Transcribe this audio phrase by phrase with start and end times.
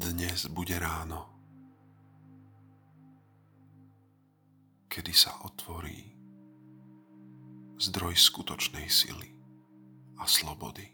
[0.00, 1.28] Dnes bude ráno,
[4.88, 6.16] kedy sa otvorí
[7.76, 9.28] zdroj skutočnej sily
[10.16, 10.88] a slobody.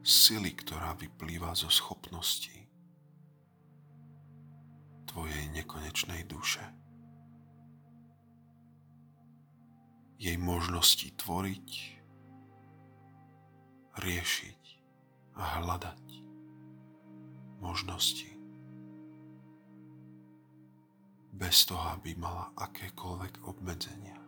[0.00, 2.56] Sily, ktorá vyplýva zo schopnosti
[5.04, 6.64] tvojej nekonečnej duše.
[10.16, 11.68] Jej možnosti tvoriť,
[14.00, 14.59] riešiť
[15.40, 16.04] a hľadať
[17.64, 18.28] možnosti
[21.40, 24.20] bez toho, aby mala akékoľvek obmedzenia.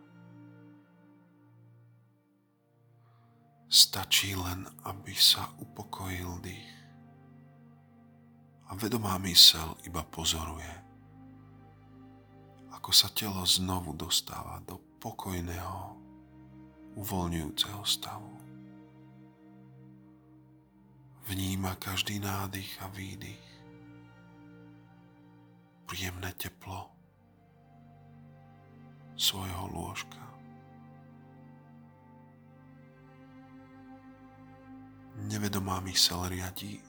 [3.69, 6.73] Stačí len, aby sa upokojil dých
[8.69, 10.73] a vedomá mysel iba pozoruje,
[12.73, 15.93] ako sa telo znovu dostáva do pokojného,
[16.97, 18.42] uvoľňujúceho stavu.
[21.23, 23.47] Vníma každý nádych a výdych,
[25.87, 26.91] príjemné teplo
[29.15, 30.19] svojho lôžka.
[35.31, 36.83] Nevedomá mysel riadí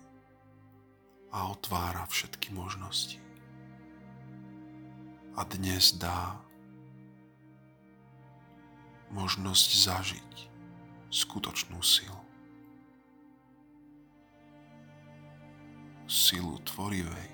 [1.31, 3.23] a otvára všetky možnosti.
[5.39, 6.43] A dnes dá
[9.15, 10.35] možnosť zažiť
[11.15, 12.24] skutočnú silu.
[16.05, 17.31] Silu tvorivej,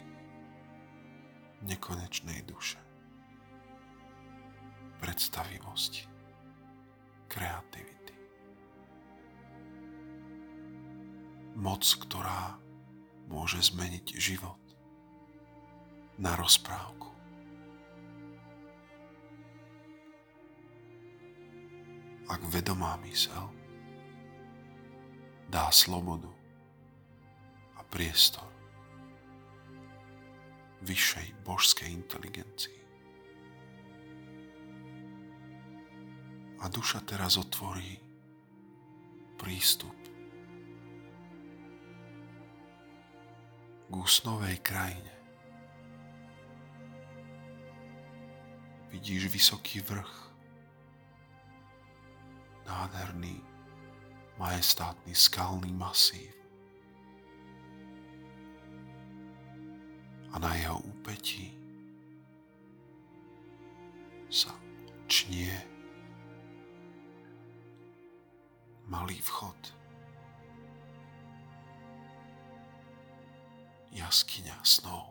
[1.66, 2.78] nekonečnej duše.
[5.02, 6.06] Predstavivosti,
[7.26, 8.14] kreativity.
[11.58, 12.62] Moc, ktorá
[13.26, 14.62] môže zmeniť život
[16.22, 17.10] na rozprávku.
[22.30, 23.50] Ak vedomá mysel
[25.50, 26.30] dá slobodu
[27.74, 28.49] a priestor
[30.80, 32.80] vyššej božskej inteligencii.
[36.60, 37.96] A duša teraz otvorí
[39.40, 39.96] prístup
[43.88, 45.14] k úsnovej krajine.
[48.92, 50.14] Vidíš vysoký vrch,
[52.66, 53.40] nádherný,
[54.36, 56.39] majestátny skalný masív.
[60.30, 61.50] A na jeho úpetí
[64.30, 64.54] sa
[65.10, 65.50] čnie
[68.86, 69.80] malý vchod.
[73.90, 75.06] jaskyňa snov.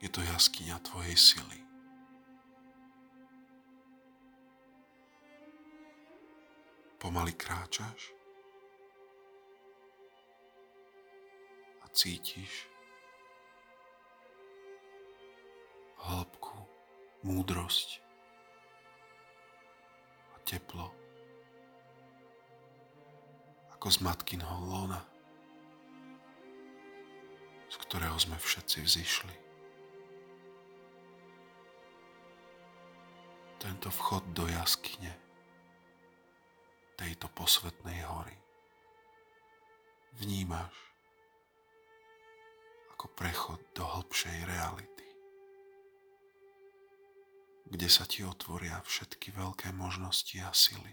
[0.00, 1.60] Je to jaskyňa tvojej sily.
[7.00, 8.12] Pomaly kráčaš
[11.92, 12.68] cítiš?
[16.00, 16.56] Hĺbku,
[17.22, 18.00] múdrosť
[20.32, 20.88] a teplo.
[23.76, 25.10] Ako z matkinho lona
[27.70, 29.34] z ktorého sme všetci vzýšli.
[33.62, 35.14] Tento vchod do jaskyne
[36.98, 38.34] tejto posvetnej hory.
[40.18, 40.89] Vnímaš
[43.00, 45.08] ako prechod do hĺbšej reality,
[47.72, 50.92] kde sa ti otvoria všetky veľké možnosti a sily.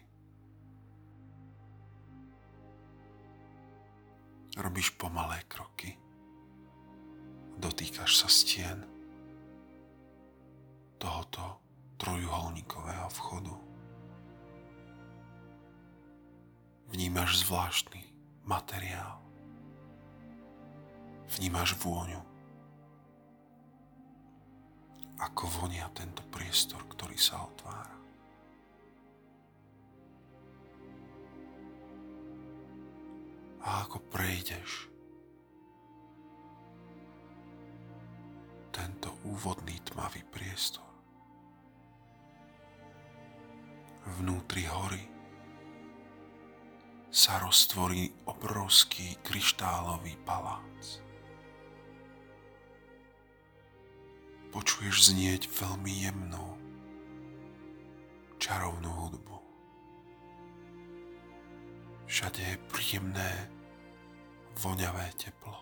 [4.55, 5.99] Robíš pomalé kroky
[7.59, 8.87] dotýkaš sa stien
[10.95, 11.59] tohoto
[11.99, 13.55] trojuholníkového vchodu.
[16.87, 17.99] Vnímaš zvláštny
[18.47, 19.26] materiál.
[21.35, 22.21] Vnímaš vôňu.
[25.17, 27.97] Ako vonia tento priestor, ktorý sa otvára.
[33.67, 34.87] A ako prejdeš
[38.71, 40.85] tento úvodný tmavý priestor.
[44.21, 45.03] Vnútri hory
[47.11, 51.06] sa roztvorí obrovský kryštálový palác.
[54.57, 56.57] Počuješ znieť veľmi jemnú,
[58.41, 59.37] čarovnú hudbu.
[62.09, 63.53] Všade je príjemné,
[64.57, 65.61] voňavé teplo.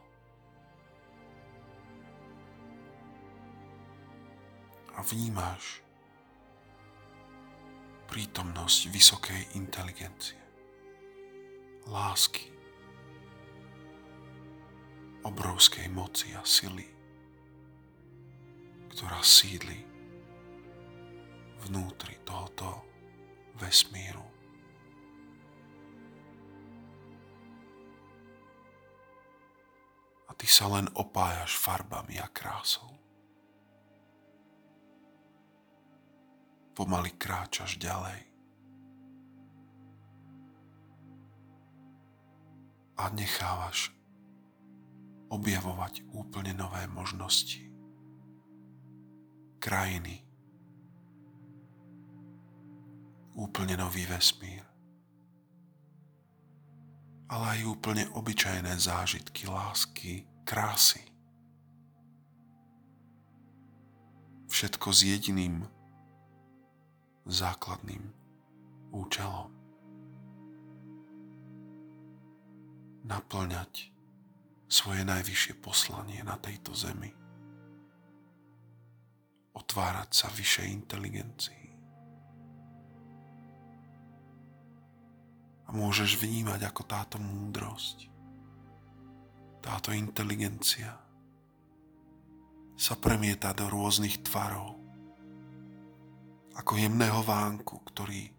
[4.96, 5.84] a vnímáš
[8.08, 10.40] prítomnosť vysokej inteligencie,
[11.92, 12.48] lásky
[15.28, 16.95] obrovskej moci a sily,
[18.92, 19.86] ktorá sídli
[21.66, 22.86] vnútri tohoto
[23.58, 24.22] vesmíru.
[30.30, 32.92] A ty sa len opájaš farbami a krásou.
[36.76, 38.20] Pomaly kráčaš ďalej.
[42.96, 43.96] A nechávaš
[45.32, 47.75] objavovať úplne nové možnosti.
[49.66, 50.22] Krajiny,
[53.34, 54.62] úplne nový vesmír,
[57.34, 61.02] ale aj úplne obyčajné zážitky lásky, krásy.
[64.54, 65.66] Všetko s jediným
[67.26, 68.06] základným
[68.94, 69.50] účelom.
[73.02, 73.90] Naplňať
[74.70, 77.25] svoje najvyššie poslanie na tejto zemi.
[79.56, 81.66] Otvárať sa vyššej inteligencii.
[85.66, 88.12] A môžeš vnímať, ako táto múdrosť,
[89.66, 90.94] táto inteligencia
[92.76, 94.78] sa premieta do rôznych tvarov,
[96.60, 98.30] ako jemného vánku, ktorý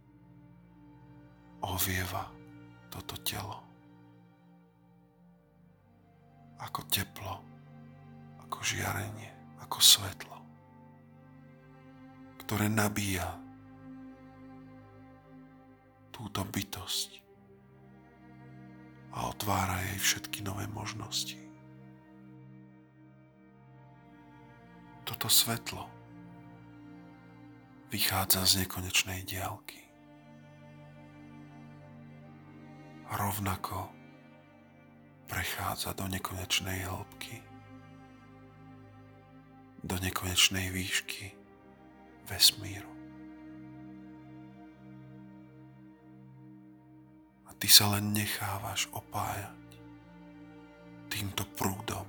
[1.66, 2.30] ovieva
[2.92, 3.64] toto telo.
[6.62, 7.42] Ako teplo,
[8.40, 10.35] ako žiarenie, ako svetlo,
[12.46, 13.26] ktoré nabíja
[16.14, 17.18] túto bytosť
[19.18, 21.34] a otvára jej všetky nové možnosti.
[25.02, 25.90] Toto svetlo
[27.90, 29.82] vychádza z nekonečnej diálky.
[33.10, 33.90] Rovnako
[35.26, 37.42] prechádza do nekonečnej hĺbky,
[39.82, 41.45] do nekonečnej výšky
[42.26, 42.96] vesmíru.
[47.56, 49.58] ty sa len nechávaš opájať
[51.08, 52.04] týmto prúdom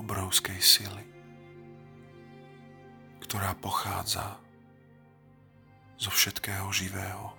[0.00, 1.06] obrovskej sily,
[3.20, 4.40] ktorá pochádza
[6.00, 7.36] zo všetkého živého,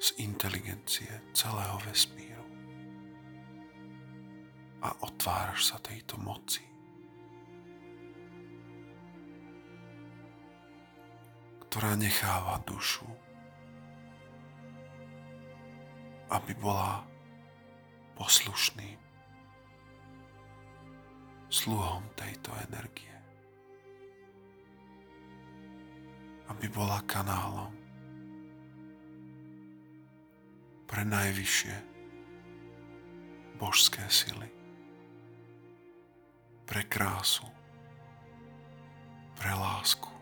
[0.00, 2.44] z inteligencie celého vesmíru
[4.84, 6.69] a otváraš sa tejto moci.
[11.80, 13.08] Ktorá necháva dušu,
[16.28, 17.00] aby bola
[18.20, 19.00] poslušným
[21.48, 23.16] sluhom tejto energie.
[26.52, 27.72] Aby bola kanálom
[30.84, 31.76] pre najvyššie
[33.56, 34.52] božské sily,
[36.68, 37.48] pre krásu,
[39.40, 40.19] pre lásku,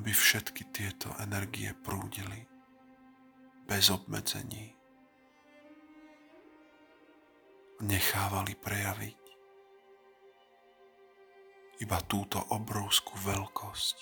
[0.00, 2.48] aby všetky tieto energie prúdili
[3.68, 4.72] bez obmedzení.
[7.84, 9.20] Nechávali prejaviť
[11.84, 13.96] iba túto obrovskú veľkosť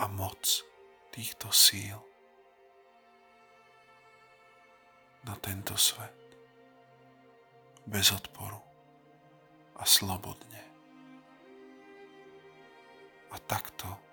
[0.00, 0.48] a moc
[1.12, 2.00] týchto síl
[5.28, 6.40] na tento svet
[7.84, 8.56] bez odporu
[9.76, 10.64] a slobodne.
[13.28, 14.09] A takto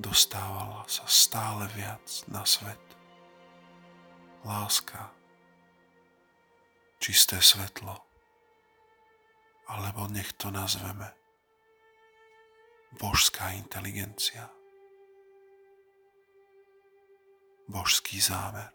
[0.00, 2.80] dostávala sa stále viac na svet.
[4.40, 5.12] Láska,
[6.96, 7.92] čisté svetlo,
[9.68, 11.12] alebo nech to nazveme
[12.96, 14.48] božská inteligencia,
[17.68, 18.72] božský zámer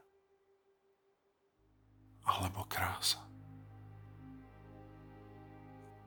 [2.25, 3.25] alebo krása.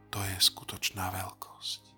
[0.08, 1.97] To je skutočná veľkosť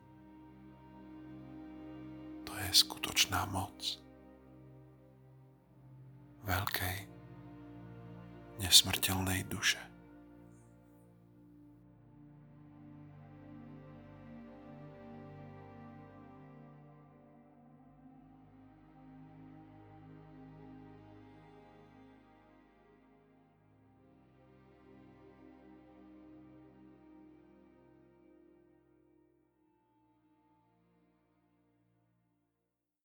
[2.69, 4.00] je skutočná moc
[6.45, 6.99] veľkej,
[8.61, 9.89] nesmrteľnej duše.